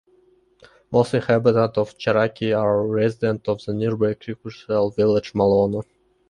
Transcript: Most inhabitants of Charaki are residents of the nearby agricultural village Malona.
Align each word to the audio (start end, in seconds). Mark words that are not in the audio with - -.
Most 0.91 1.13
inhabitants 1.13 1.77
of 1.77 1.95
Charaki 1.95 2.57
are 2.59 2.87
residents 2.87 3.47
of 3.47 3.63
the 3.63 3.71
nearby 3.71 4.09
agricultural 4.19 4.89
village 4.89 5.33
Malona. 5.33 5.83